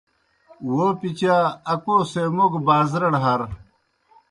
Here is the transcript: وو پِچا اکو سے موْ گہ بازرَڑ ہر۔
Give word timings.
وو 0.73 0.87
پِچا 0.99 1.35
اکو 1.73 1.95
سے 2.11 2.23
موْ 2.35 2.45
گہ 2.53 2.59
بازرَڑ 2.67 3.13
ہر۔ 3.23 3.41